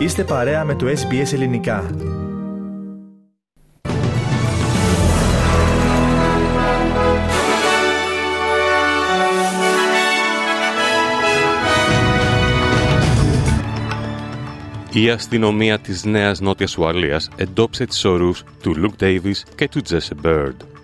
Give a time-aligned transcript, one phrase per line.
[0.00, 1.90] Είστε παρέα με το SBS Ελληνικά.
[14.92, 20.26] Η αστυνομία της Νέας Νότιας Ουαλίας εντόπισε τις ορούς του Luke Davis και του Jesse
[20.26, 20.79] Bird.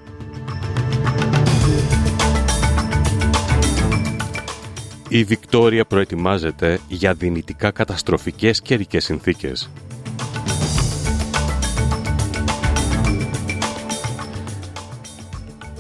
[5.16, 9.70] Η Βικτόρια προετοιμάζεται για δυνητικά καταστροφικές καιρικές συνθήκες.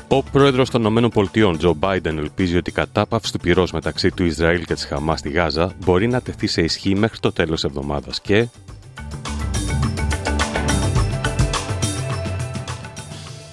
[0.08, 4.64] Ο πρόεδρος των ΗΠΑ, Τζο Μπάιντεν, ελπίζει ότι η κατάπαυση του πυρός μεταξύ του Ισραήλ
[4.64, 8.48] και της Χαμάς στη Γάζα μπορεί να τεθεί σε ισχύ μέχρι το τέλος εβδομάδας και.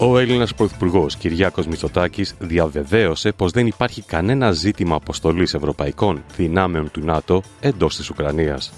[0.06, 7.06] Ο Έλληνας Πρωθυπουργός Κυριάκος Μητσοτάκης διαβεβαίωσε πως δεν υπάρχει κανένα ζήτημα αποστολής ευρωπαϊκών δυνάμεων του
[7.06, 8.74] ΝΑΤΟ εντός της Ουκρανίας.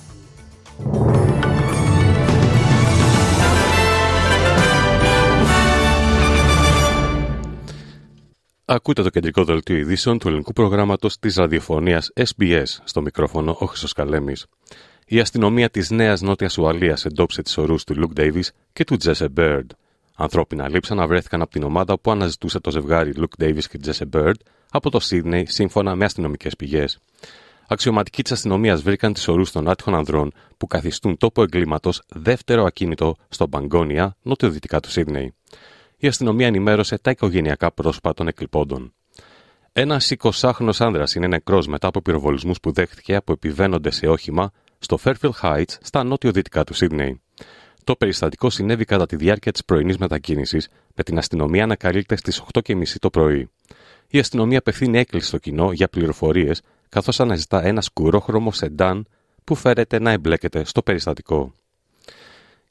[8.66, 13.94] Ακούτε το κεντρικό δελτίο ειδήσεων του ελληνικού προγράμματος της ραδιοφωνίας SBS στο μικρόφωνο ο Χρυσός
[13.94, 14.46] Καλέμης.
[15.06, 19.30] Η αστυνομία της Νέας Νότιας Ουαλίας εντόπισε τις ορούς του Λουκ Ντέιβι και του Τζέσε
[19.30, 19.72] Μπέρντ.
[20.16, 24.40] Ανθρώπινα λείψανα βρέθηκαν από την ομάδα που αναζητούσε το ζευγάρι Λουκ Ντέιβι και Τζέσε Μπέρντ
[24.72, 27.00] από το Σίδνεϊ σύμφωνα με αστυνομικές πηγές.
[27.68, 33.16] Αξιωματικοί της αστυνομίας βρήκαν τις ορούς των άτυχων ανδρών που καθιστούν τόπο εγκλήματος δεύτερο ακίνητο
[33.30, 35.34] στο Μπαγκόνια, νοτιοδυτικά του Σίδνεϊ
[35.98, 38.94] η αστυνομία ενημέρωσε τα οικογενειακά πρόσωπα των εκλειπώντων.
[39.72, 44.98] Ένας 20χρονο άνδρας είναι νεκρός μετά από πυροβολισμούς που δέχτηκε από επιβαίνοντες σε όχημα στο
[45.04, 47.22] Fairfield Heights στα νότιο-δυτικά του Σίδνεϊ.
[47.86, 52.42] Το περιστατικό συνέβη κατά τη διάρκεια της πρωινής μετακίνησης, με την αστυνομία να καλείται στι
[52.54, 53.50] 8.30 το πρωί.
[54.08, 59.08] Η αστυνομία απευθύνει έκκληση στο κοινό για πληροφορίες, καθώς αναζητά ένα σκουρόχρωμο σεντάν
[59.44, 61.54] που φέρεται να εμπλέκεται στο περιστατικό.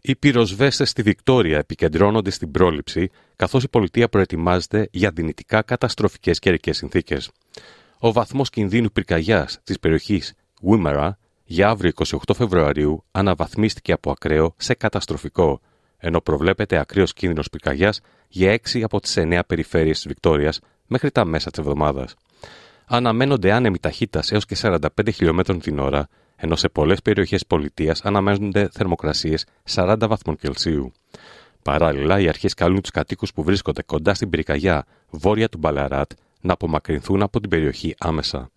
[0.01, 6.77] Οι πυροσβέστες στη Βικτόρια επικεντρώνονται στην πρόληψη, καθώς η πολιτεία προετοιμάζεται για δυνητικά καταστροφικές καιρικές
[6.77, 7.30] συνθήκες.
[7.98, 10.35] Ο βαθμός κινδύνου πυρκαγιάς της περιοχής
[10.69, 11.11] Wimmera
[11.44, 15.60] για αύριο 28 Φεβρουαρίου αναβαθμίστηκε από ακραίο σε καταστροφικό,
[15.98, 21.24] ενώ προβλέπεται ακραίος κίνδυνος πυρκαγιάς για 6 από τις 9 περιφέρειες της Βικτόριας μέχρι τα
[21.24, 22.14] μέσα της εβδομάδας.
[22.86, 28.68] Αναμένονται άνεμοι ταχύτητας έως και 45 χιλιόμετρων την ώρα ενώ σε πολλές περιοχές πολιτείας αναμένονται
[28.72, 30.92] θερμοκρασίες 40 βαθμών Κελσίου.
[31.62, 36.52] Παράλληλα, οι αρχές καλούν τους κατοίκους που βρίσκονται κοντά στην πυρκαγιά βόρεια του Μπαλαράτ να
[36.52, 38.50] απομακρυνθούν από την περιοχή άμεσα.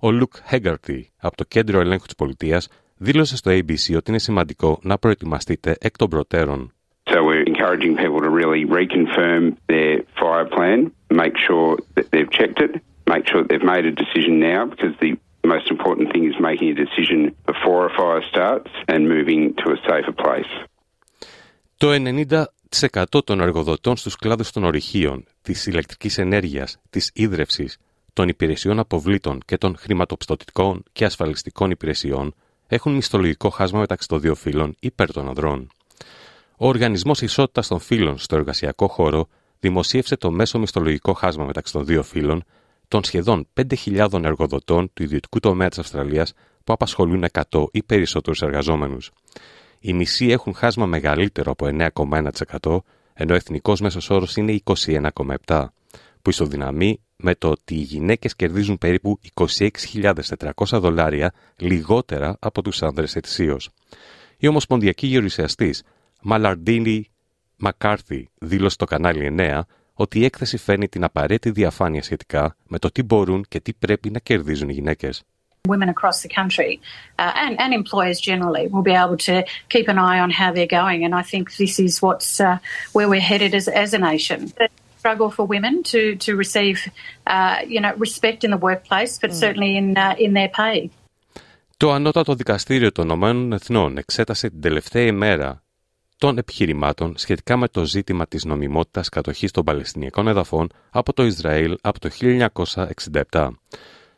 [0.00, 4.78] Ο Λουκ Χέγκαρτι από το Κέντρο Ελέγχου της Πολιτείας δήλωσε στο ABC ότι είναι σημαντικό
[4.82, 6.72] να προετοιμαστείτε εκ των προτέρων.
[7.04, 10.78] So we're encouraging people to really reconfirm their fire plan,
[11.24, 12.72] make sure that they've checked it,
[13.14, 15.12] make sure that they've made a decision now because the
[15.44, 17.18] The most important thing is making a decision
[17.52, 20.52] before a fire starts and moving to a safer place.
[21.76, 21.88] Το
[23.10, 27.78] 90% των εργοδοτών στους κλάδους των ορυχείων, της ηλεκτρικής ενέργειας, της ίδρευσης,
[28.12, 32.34] των υπηρεσιών αποβλήτων και των χρηματοπιστωτικών και ασφαλιστικών υπηρεσιών
[32.66, 35.68] έχουν μισθολογικό χάσμα μεταξύ των δύο φύλων υπέρ των ανδρών.
[36.56, 39.28] Ο Οργανισμός Ισότητας των Φύλων στο εργασιακό χώρο
[39.60, 42.44] δημοσίευσε το μέσο μισθολογικό χάσμα μεταξύ των δύο φύλων
[42.88, 46.32] των σχεδόν 5.000 εργοδοτών του ιδιωτικού τομέα της Αυστραλίας
[46.64, 49.10] που απασχολούν 100 ή περισσότερους εργαζόμενους.
[49.80, 52.78] Οι μισοί έχουν χάσμα μεγαλύτερο από 9,1%,
[53.14, 55.72] ενώ ο εθνικός μέσος όρος είναι 21,7%,
[56.22, 63.16] που ισοδυναμεί με το ότι οι γυναίκες κερδίζουν περίπου 26.400 δολάρια λιγότερα από τους άνδρες
[63.16, 63.70] ετησίως.
[64.38, 65.82] Η Ομοσπονδιακή Γερουσιαστής
[66.22, 67.10] Μαλαρντίνη
[67.56, 69.60] Μακάρθι δήλωσε στο κανάλι 9
[69.94, 74.10] ότι η έκθεση φέρνει την απαραίτητη διαφάνεια σχετικά με το τι μπορούν και τι πρέπει
[74.10, 75.22] να κερδίζουν οι γυναίκες.
[75.68, 76.80] Women across the country
[77.18, 79.36] uh, and, and employers generally will be able to
[79.68, 81.00] keep an eye on how they're going.
[81.06, 82.56] And I think this is what's uh,
[82.96, 84.38] where we're headed as, as a nation.
[84.58, 84.68] The
[85.00, 86.78] struggle for women to, to receive
[87.34, 90.90] uh, you know, respect in the workplace, but certainly in, uh, in their pay.
[91.76, 95.62] Το Ανώτατο Δικαστήριο των Ηνωμένων Εθνών εξέτασε την τελευταία ημέρα
[96.18, 101.76] των επιχειρημάτων σχετικά με το ζήτημα της νομιμότητας κατοχής των Παλαιστινιακών εδαφών από το Ισραήλ
[101.80, 102.08] από το
[103.30, 103.48] 1967.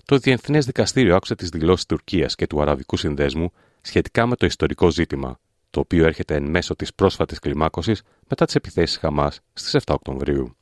[0.05, 4.91] Το Διεθνές Δικαστήριο άκουσε τις δηλώσεις Τουρκίας και του Αραβικού Συνδέσμου σχετικά με το ιστορικό
[4.91, 5.39] ζήτημα,
[5.71, 10.57] το οποίο έρχεται εν μέσω της πρόσφατης κλιμάκωσης μετά τις επιθέσεις Χαμάς στις 7 Οκτωβρίου.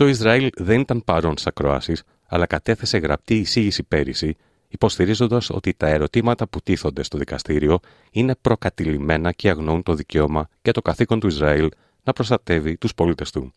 [0.00, 4.36] Το Ισραήλ δεν ήταν παρόν στι ακροάσεις, αλλά κατέθεσε γραπτή εισήγηση πέρυσι
[4.68, 7.78] υποστηρίζοντας ότι τα ερωτήματα που τίθονται στο δικαστήριο
[8.10, 11.68] είναι προκατηλημένα και αγνοούν το δικαίωμα και το καθήκον του Ισραήλ
[12.02, 13.52] να προστατεύει τους πολίτες του.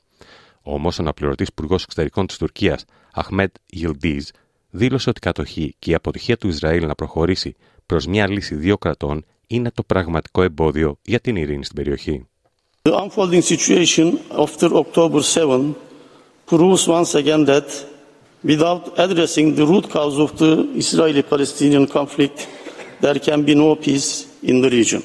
[0.61, 4.27] Όμως, ο αναπληρωτής Υπουργός Εξωτερικών της Τουρκίας, Αχμέτ Γιλντίζ,
[4.69, 7.55] δήλωσε ότι η κατοχή και η αποτυχία του Ισραήλ να προχωρήσει
[7.85, 12.27] προς μια λύση δύο κρατών είναι το πραγματικό εμπόδιο για την ειρήνη στην περιοχή.
[12.81, 15.91] The unfolding situation after October 7
[16.45, 17.67] proves once again that
[18.43, 22.47] without addressing the root cause of the Israeli-Palestinian conflict,
[23.01, 24.09] there can be no peace
[24.41, 25.01] in the region.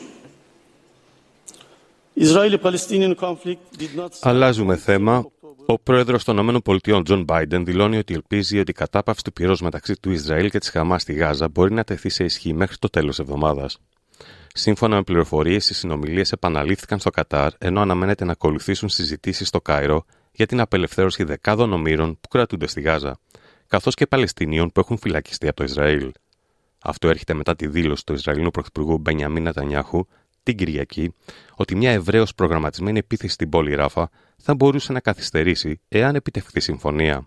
[2.14, 4.12] Israeli-Palestinian conflict did not...
[4.20, 5.26] Αλλάζουμε θέμα.
[5.67, 9.94] Ο πρόεδρος των ΗΠΑ, Τζον Μπάιντεν, δηλώνει ότι ελπίζει ότι η κατάπαυση του πυρός μεταξύ
[10.00, 13.19] του Ισραήλ και της Χαμάς στη Γάζα μπορεί να τεθεί σε ισχύ μέχρι το τέλος
[13.19, 13.79] εβδομάδας.
[14.55, 20.05] Σύμφωνα με πληροφορίες, οι συνομιλίες επαναλήφθηκαν στο Κατάρ, ενώ αναμένεται να ακολουθήσουν συζητήσεις στο Κάιρο
[20.38, 23.19] για την απελευθέρωση δεκάδων ομήρων που κρατούνται στη Γάζα,
[23.67, 26.12] καθώς και Παλαιστινίων που έχουν φυλακιστεί από το Ισραήλ.
[26.82, 30.06] Αυτό έρχεται μετά τη δήλωση του Ισραηλινού Πρωθυπουργού Μπενιαμίν Νατανιάχου
[30.43, 31.14] την Κυριακή
[31.55, 37.26] ότι μια ευρέως προγραμματισμένη επίθεση στην πόλη Ράφα θα μπορούσε να καθυστερήσει εάν επιτευχθεί συμφωνία.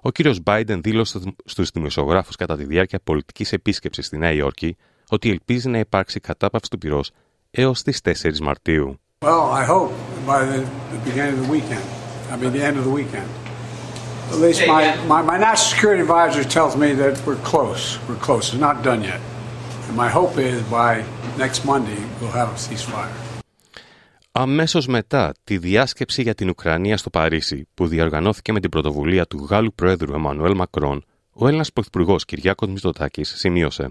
[0.00, 0.16] Ο κ.
[0.42, 4.76] Μπάιντεν δήλωσε στους δημοσιογράφους κατά τη διάρκεια πολιτικής επίσκεψης στη Νέα Υόρκη
[5.08, 7.10] ότι ελπίζει να υπάρξει κατάπαυση του πυρός
[7.50, 9.00] έως τις 4 Μαρτίου.
[9.24, 9.92] Well, I hope
[10.26, 10.58] by the,
[11.04, 11.99] beginning of the weekend.
[12.32, 13.28] I mean, the end of the weekend.
[14.32, 14.82] At least my,
[15.12, 17.82] my, my national security advisor tells me that we're close.
[18.08, 18.44] We're close.
[18.52, 19.20] It's not done yet.
[19.88, 20.90] And my hope is by
[21.44, 23.14] next Monday we'll have a ceasefire.
[24.32, 29.46] Αμέσως μετά τη διάσκεψη για την Ουκρανία στο Παρίσι, που διοργανώθηκε με την πρωτοβουλία του
[29.50, 33.90] Γάλλου Πρόεδρου Εμμανουέλ Μακρόν, ο Έλληνας Πρωθυπουργός Κυριάκος Μητσοτάκης σημείωσε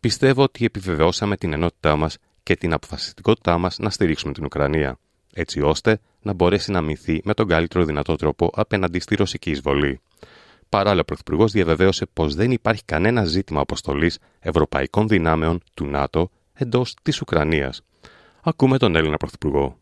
[0.00, 4.98] Πιστεύω ότι επιβεβαιώσαμε την ενότητά μας και την αποφασιστικότητά μας να στηρίξουμε την Ουκρανία,
[5.34, 10.00] έτσι ώστε να μπορέσει να μυθεί με τον καλύτερο δυνατό τρόπο απέναντι στη ρωσική εισβολή.
[10.68, 16.94] Παράλληλα, ο Πρωθυπουργός διαβεβαίωσε πως δεν υπάρχει κανένα ζήτημα αποστολής ευρωπαϊκών δυνάμεων του ΝΑΤΟ εντός
[17.02, 17.82] της Ουκρανίας.
[18.42, 19.78] Ακούμε τον Έλληνα Πρωθυπουργό.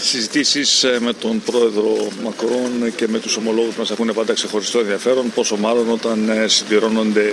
[0.00, 1.92] Συζητήσεις με τον πρόεδρο
[2.24, 7.32] Μακρόν και με τους ομολόγους μας έχουν πάντα ξεχωριστό ενδιαφέρον, πόσο μάλλον όταν συμπληρώνονται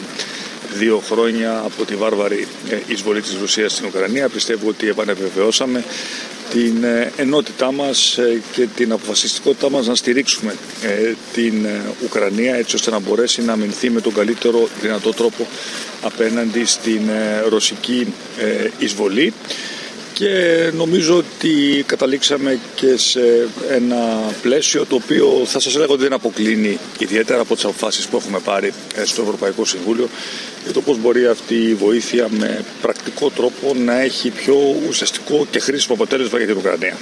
[0.77, 2.47] δύο χρόνια από τη βάρβαρη
[2.87, 4.29] εισβολή της Ρωσίας στην Ουκρανία.
[4.29, 5.83] Πιστεύω ότι επανεπιβεβαιώσαμε
[6.51, 6.85] την
[7.17, 8.19] ενότητά μας
[8.51, 10.55] και την αποφασιστικότητά μας να στηρίξουμε
[11.33, 11.65] την
[12.03, 15.47] Ουκρανία έτσι ώστε να μπορέσει να αμυνθεί με τον καλύτερο δυνατό τρόπο
[16.01, 17.01] απέναντι στην
[17.49, 18.13] ρωσική
[18.79, 19.33] εισβολή
[20.13, 23.95] και νομίζω ότι καταλήξαμε και σε ένα
[24.41, 28.39] πλαίσιο το οποίο θα σας έλεγα ότι δεν αποκλίνει ιδιαίτερα από τις αποφάσεις που έχουμε
[28.39, 28.73] πάρει
[29.03, 30.09] στο Ευρωπαϊκό Συμβούλιο
[30.63, 35.59] για το πώς μπορεί αυτή η βοήθεια με πρακτικό τρόπο να έχει πιο ουσιαστικό και
[35.59, 36.97] χρήσιμο αποτέλεσμα για την Ουκρανία.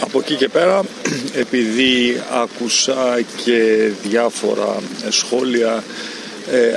[0.00, 0.82] Από εκεί και πέρα,
[1.44, 4.76] επειδή άκουσα και διάφορα
[5.08, 5.82] σχόλια ε,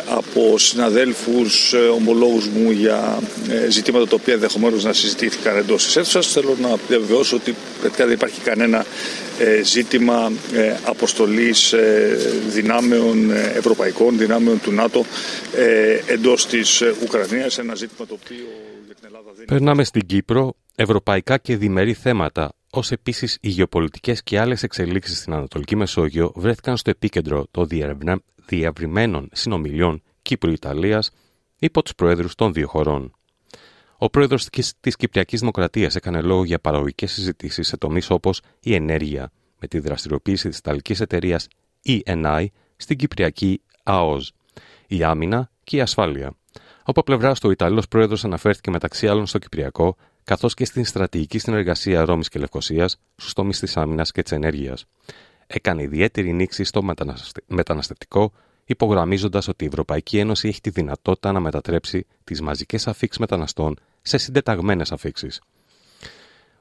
[0.09, 3.19] από συναδέλφους, ε, ομολόγους μου για
[3.49, 6.27] ε, ζητήματα τα οποία ενδεχομένως να συζητήθηκαν εντός της αίθουσας.
[6.27, 7.55] Θέλω να διαβεβαιώσω ότι
[7.97, 8.85] δεν υπάρχει κανένα
[9.63, 10.31] ζήτημα
[10.85, 11.73] αποστολής
[12.47, 15.05] δυνάμεων ευρωπαϊκών, δυνάμεων του ΝΑΤΟ
[16.07, 17.57] εντός της Ουκρανίας.
[17.57, 18.45] Ένα ζήτημα το οποίο
[18.85, 20.55] για την Ελλάδα δεν Περνάμε στην Κύπρο.
[20.77, 26.77] Ευρωπαϊκά και διμερεί θέματα, ως επίσης οι γεωπολιτικές και άλλες εξελίξεις στην Ανατολική Μεσόγειο βρέθηκαν
[26.77, 27.67] στο επίκεντρο των
[28.47, 31.03] διευρυμένων συνομιλιών Κύπρου-Ιταλία
[31.59, 33.15] υπό τους προέδρους των δύο χωρών.
[33.97, 34.49] Ο πρόεδρος
[34.79, 39.79] τη Κυπριακής Δημοκρατίας έκανε λόγο για παραγωγικές συζητήσεις σε τομείς όπως η ενέργεια, με τη
[39.79, 41.47] δραστηριοποίηση της Ιταλικής εταιρείας
[41.85, 42.45] ENI
[42.75, 44.33] στην Κυπριακή ΑΟΣ,
[44.87, 46.35] η άμυνα και η ασφάλεια.
[46.83, 51.37] Από πλευρά του, ο Ιταλός πρόεδρος αναφέρθηκε μεταξύ άλλων στο Κυπριακό, καθώς και στην στρατηγική
[51.37, 54.85] συνεργασία Ρώμης και Λευκοσίας στους τομείς της άμυνας και της ενέργειας
[55.47, 56.81] έκανε ιδιαίτερη νήξη στο
[57.47, 58.31] μεταναστευτικό,
[58.65, 64.17] υπογραμμίζοντας ότι η Ευρωπαϊκή Ένωση έχει τη δυνατότητα να μετατρέψει τις μαζικές αφήξεις μεταναστών σε
[64.17, 65.41] συντεταγμένες αφήξεις.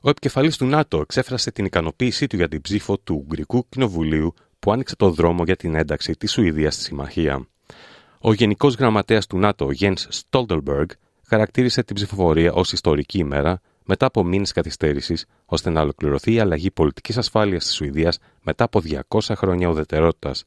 [0.00, 4.72] Ο επικεφαλής του ΝΑΤΟ εξέφρασε την ικανοποίησή του για την ψήφο του Ουγγρικού Κοινοβουλίου που
[4.72, 7.46] άνοιξε το δρόμο για την ένταξη της Σουηδίας στη Συμμαχία.
[8.20, 9.94] Ο Γενικός Γραμματέας του ΝΑΤΟ, Jens
[10.30, 10.86] Stoltenberg,
[11.26, 16.70] χαρακτήρισε την ψηφοφορία ως ιστορική ημέρα μετά από μήνες καθυστέρησης, ώστε να ολοκληρωθεί η αλλαγή
[16.70, 20.44] πολιτικής ασφάλειας της Σουηδίας μετά από 200 χρόνια ουδετερότητας.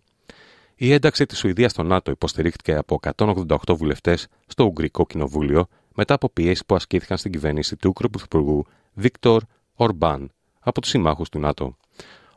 [0.75, 6.29] Η ένταξη της Σουηδίας στο ΝΑΤΟ υποστηρίχθηκε από 188 βουλευτές στο Ουγγρικό Κοινοβούλιο μετά από
[6.29, 11.77] πιέσεις που ασκήθηκαν στην κυβέρνηση του Ούκρου Πρωθυπουργού Βίκτορ Ορμπάν από τους συμμάχους του ΝΑΤΟ.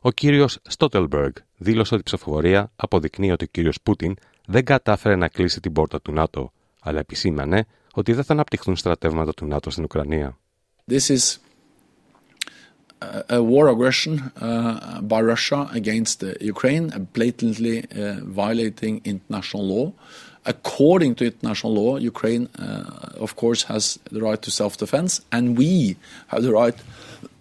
[0.01, 4.15] Ο κύριος Στότελμπεργκ δήλωσε ότι η ψηφοφορία αποδεικνύει ότι ο κύριος Πούτιν
[4.47, 9.35] δεν κατάφερε να κλείσει την πόρτα του ΝΑΤΟ, αλλά επισήμανε ότι δεν θα αναπτυχθούν στρατεύματα
[9.35, 10.39] του ΝΑΤΟ στην Ουκρανία.
[10.91, 11.39] This is
[13.29, 19.93] a war aggression uh, by Russia against uh, Ukraine, blatantly uh, violating international law.
[20.47, 22.49] According to international law, Ukraine,
[23.25, 25.95] of course, has the right to self-defense, and we
[26.27, 26.75] have the right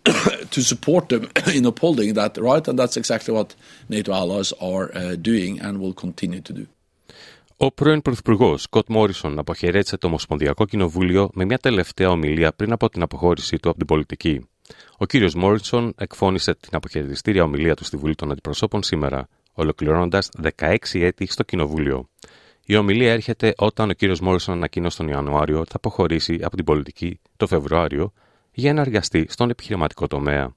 [0.53, 3.55] to support them in upholding that right, and that's exactly what
[3.89, 6.67] NATO allies are doing and will continue to do.
[7.61, 12.89] Ο πρώην Πρωθυπουργός Σκοτ Μόρισον αποχαιρέτησε το Ομοσπονδιακό Κοινοβούλιο με μια τελευταία ομιλία πριν από
[12.89, 14.47] την αποχώρησή του από την πολιτική.
[14.97, 20.75] Ο κύριος Μόρισον εκφώνησε την αποχαιρετιστήρια ομιλία του στη Βουλή των Αντιπροσώπων σήμερα, ολοκληρώνοντας 16
[20.91, 22.09] έτη στο Κοινοβούλιο.
[22.65, 26.65] Η ομιλία έρχεται όταν ο κύριος Μόρισον ανακοίνωσε τον Ιανουάριο ότι θα αποχωρήσει από την
[26.65, 28.13] πολιτική το Φεβρουάριο
[28.51, 30.55] για να εργαστεί στον επιχειρηματικό τομέα.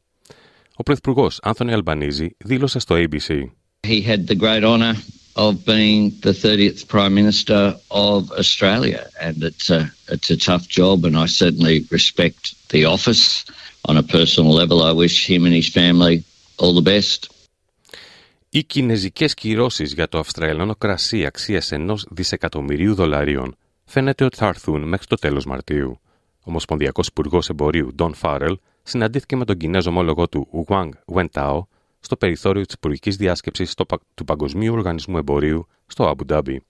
[0.76, 3.42] Ο Πρωθυπουργός Άνθονι Αλμπανίζη δήλωσε στο ABC.
[3.87, 4.94] He had the great honor
[5.37, 11.05] of being the 30th Prime Minister of Australia and it's a, it's a tough job
[11.05, 13.45] and I certainly respect the office.
[13.91, 16.25] On a personal level I wish him and his family
[16.59, 17.29] all the best.
[18.55, 24.89] Οι κινέζικες κυρώσεις για το Αυστραλιανό κρασί αξίας ενός δισεκατομμυρίου δολαρίων φαίνεται ότι θα έρθουν
[24.89, 26.01] μέχρι το τέλος Μαρτίου.
[26.39, 31.61] Ο Ομοσπονδιακός Υπουργός Εμπορίου Don Farrell συναντήθηκε με τον Κινέζο ομόλογο του Wang Wentao
[32.04, 33.75] στο περιθώριο της Υπουργικής Διάσκεψης
[34.14, 36.62] του Παγκοσμίου Οργανισμού Εμπορίου στο Αμπου Ντάμπι.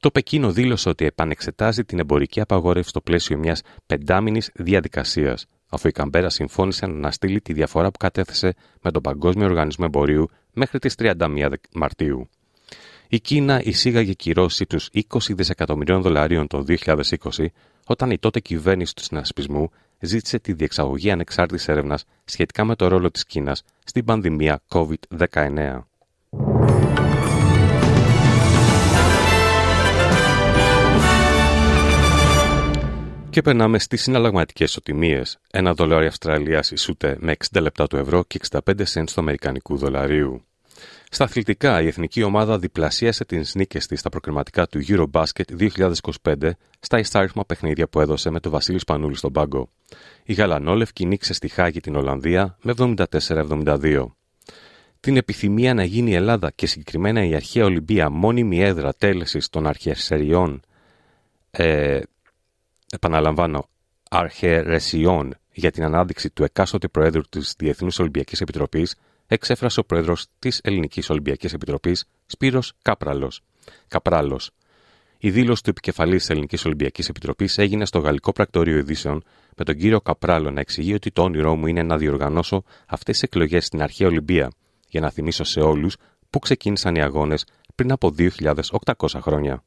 [0.00, 5.92] Το Πεκίνο δήλωσε ότι επανεξετάζει την εμπορική απαγόρευση στο πλαίσιο μιας πεντάμινης διαδικασίας, αφού η
[5.92, 10.94] Καμπέρα συμφώνησε να αναστείλει τη διαφορά που κατέθεσε με τον Παγκόσμιο Οργανισμό Εμπορίου μέχρι τις
[10.98, 12.28] 31 Μαρτίου.
[13.08, 17.04] Η Κίνα εισήγαγε κυρώσεις τους 20 δισεκατομμυρίων δολαρίων το 2020,
[17.86, 23.10] όταν η τότε κυβέρνηση του συνασπισμού ζήτησε τη διεξαγωγή ανεξάρτητης έρευνας σχετικά με το ρόλο
[23.10, 25.84] της Κίνας στην πανδημία COVID-19.
[33.30, 35.22] Και περνάμε στις συναλλαγματικές ισοτιμίε.
[35.50, 38.58] Ένα δολάριο Αυστραλίας ισούται με 60 λεπτά του ευρώ και 65
[38.94, 40.47] cents του Αμερικανικού δολαρίου.
[41.10, 45.68] Στα αθλητικά, η εθνική ομάδα διπλασίασε τις νίκες της στα προκριματικά του Eurobasket
[46.22, 49.70] 2025 στα ιστάριθμα παιχνίδια που έδωσε με τον Βασίλη Σπανούλη στον πάγκο.
[50.24, 52.74] Η Γαλανόλευκη νίκησε στη Χάγη την Ολλανδία με
[53.18, 54.06] 74-72.
[55.00, 59.66] Την επιθυμία να γίνει η Ελλάδα και συγκεκριμένα η αρχαία Ολυμπία μόνιμη έδρα τέλεσης των
[59.66, 60.60] αρχαιεσεριών
[61.50, 62.00] ε,
[62.92, 63.68] επαναλαμβάνω,
[64.10, 68.94] αρχαιρεσιών για την ανάδειξη του εκάστοτε Προέδρου της Διεθνούς Ολυμπιακής Επιτροπής,
[69.28, 73.32] εξέφρασε ο Πρόεδρος της Ελληνικής Ολυμπιακής Επιτροπής, Σπύρος Κάπραλο.
[73.88, 74.50] Καπράλος.
[75.18, 79.22] Η δήλωση του επικεφαλής της Ελληνικής Ολυμπιακής Επιτροπής έγινε στο Γαλλικό Πρακτορείο Ειδήσεων
[79.56, 83.22] με τον κύριο Καπράλο να εξηγεί ότι το όνειρό μου είναι να διοργανώσω αυτές τις
[83.22, 84.50] εκλογές στην αρχαία Ολυμπία,
[84.88, 85.96] για να θυμίσω σε όλους
[86.30, 87.44] που ξεκίνησαν οι αγώνες
[87.74, 89.64] πριν από 2.800 χρόνια.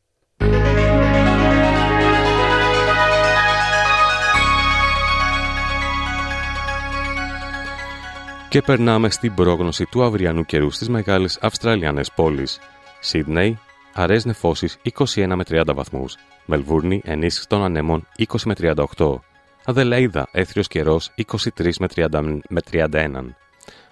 [8.51, 12.59] Και περνάμε στην πρόγνωση του αυριανού καιρού στις μεγάλες Αυστραλιανές πόλεις.
[12.99, 13.59] Σίδνεϊ,
[13.93, 16.15] αραιές νεφώσεις 21 με 30 βαθμούς.
[16.45, 19.19] Μελβούρνη, ενίσχυση των ανέμων 20 με 38.
[19.65, 23.35] Αδελαίδα, έθριος καιρός 23 με 30 με 31.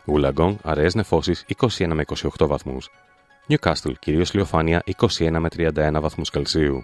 [0.06, 2.90] Γουλαγκόν, αραιές νεφώσεις 21 με 28 βαθμούς.
[3.46, 6.84] Νιουκάστλ, κυρίως λιοφάνεια 21 με 31 βαθμούς Κελσίου.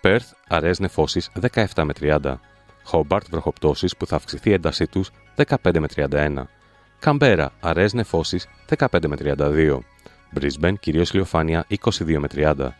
[0.00, 2.40] Πέρθ, αραιές νεφώσεις 17 με 30.
[2.84, 6.48] Χόμπαρτ, βροχοπτώσεις που θα αυξηθεί η έντασή τους 15 με 31.
[7.00, 9.78] Καμπέρα, αραιές νεφώσεις 15 με 32.
[10.30, 12.76] Μπρίσμπεν, κυρίως ηλιοφάνεια 22 με 30.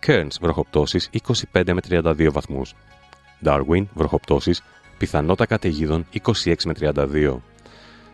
[0.00, 1.10] Κέρνς, βροχοπτώσεις
[1.52, 2.74] 25 με 32 βαθμούς.
[3.44, 4.62] Darwin, βροχοπτώσεις,
[4.98, 6.06] πιθανότητα καταιγίδων
[6.44, 7.42] 26 με 32.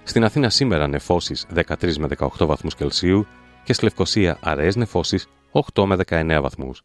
[0.03, 3.27] Στην Αθήνα σήμερα νεφώσεις 13 με 18 βαθμούς Κελσίου
[3.65, 5.27] και στη Λευκοσία αραιές νεφώσεις
[5.75, 6.83] 8 με 19 βαθμούς.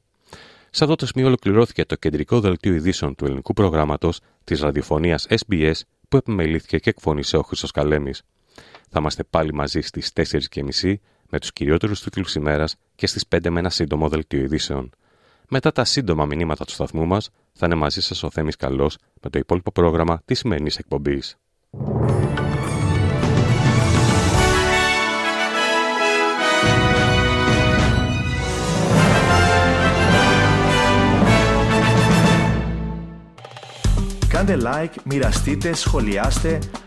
[0.70, 5.80] Σε αυτό το σημείο ολοκληρώθηκε το κεντρικό δελτίο ειδήσεων του ελληνικού προγράμματος της ραδιοφωνίας SBS
[6.10, 8.22] που επιμελήθηκε και εκφώνησε ο Χρήστος Καλέμης.
[8.96, 10.96] Θα είμαστε πάλι μαζί στις 4.30
[11.30, 14.90] με τους κυριότερους τίτλους ημέρας και στις 5 με ένα σύντομο δελτίο ειδήσεων.
[15.50, 19.30] Μετά τα σύντομα μηνύματα του σταθμού μας, θα είναι μαζί σας ο Θέμης Καλός με
[19.30, 21.38] το υπόλοιπο πρόγραμμα της σημερινής εκπομπής.
[34.28, 36.60] Κάντε like, μοιραστείτε, σχολιάστε,